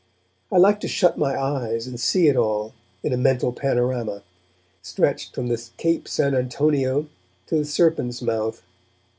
I 0.51 0.57
liked 0.57 0.81
to 0.81 0.87
shut 0.87 1.19
my 1.19 1.39
eyes 1.39 1.85
and 1.85 1.99
see 1.99 2.27
it 2.27 2.35
all, 2.35 2.73
in 3.03 3.13
a 3.13 3.17
mental 3.17 3.53
panorama, 3.53 4.23
stretched 4.81 5.35
from 5.35 5.55
Cape 5.77 6.07
Sant' 6.07 6.33
Antonio 6.33 7.05
to 7.45 7.57
the 7.57 7.65
Serpent's 7.65 8.19
Mouth. 8.19 8.63